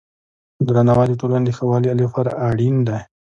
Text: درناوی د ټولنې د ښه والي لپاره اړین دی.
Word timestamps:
درناوی 0.67 1.07
د 1.09 1.13
ټولنې 1.21 1.45
د 1.47 1.51
ښه 1.57 1.63
والي 1.69 1.91
لپاره 2.03 2.31
اړین 2.49 2.75
دی. 2.87 2.99